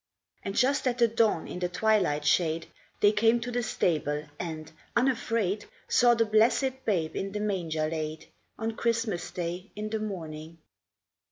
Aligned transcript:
And 0.41 0.55
just 0.57 0.87
at 0.87 0.97
the 0.97 1.07
dawn 1.07 1.47
in 1.47 1.59
the 1.59 1.69
twilight 1.69 2.25
shade 2.25 2.65
They 3.01 3.11
came 3.11 3.39
to 3.41 3.51
the 3.51 3.61
stable, 3.61 4.23
and, 4.39 4.71
unafraid, 4.95 5.65
Saw 5.87 6.15
the 6.15 6.25
Blessed 6.25 6.83
Babe 6.85 7.15
in 7.15 7.33
the 7.33 7.39
manger 7.39 7.87
laid 7.87 8.25
On 8.57 8.71
Christmas 8.71 9.29
Day 9.29 9.69
in 9.75 9.91
the 9.91 9.99
morning. 9.99 10.57